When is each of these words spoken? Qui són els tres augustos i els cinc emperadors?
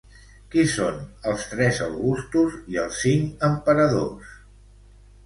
Qui 0.53 0.61
són 0.75 0.95
els 1.31 1.43
tres 1.51 1.81
augustos 1.87 2.55
i 2.77 2.79
els 2.85 2.97
cinc 3.03 3.47
emperadors? 3.49 4.33